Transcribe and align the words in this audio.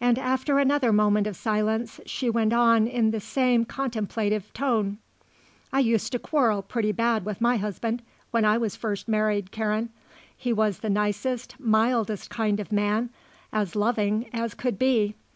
And, 0.00 0.18
after 0.18 0.58
another 0.58 0.92
moment 0.92 1.28
of 1.28 1.36
silence, 1.36 2.00
she 2.04 2.28
went 2.28 2.52
on 2.52 2.88
in 2.88 3.12
the 3.12 3.20
same 3.20 3.64
contemplative 3.64 4.52
tone: 4.52 4.98
"I 5.72 5.78
used 5.78 6.10
to 6.10 6.18
quarrel 6.18 6.60
pretty 6.60 6.90
bad 6.90 7.24
with 7.24 7.40
my 7.40 7.56
husband 7.56 8.02
when 8.32 8.44
I 8.44 8.58
was 8.58 8.74
first 8.74 9.06
married, 9.06 9.52
Karen. 9.52 9.90
He 10.36 10.52
was 10.52 10.80
the 10.80 10.90
nicest, 10.90 11.54
mildest 11.60 12.28
kind 12.30 12.58
of 12.58 12.72
man, 12.72 13.10
as 13.52 13.76
loving 13.76 14.28
as 14.32 14.54
could 14.54 14.76
be. 14.76 15.14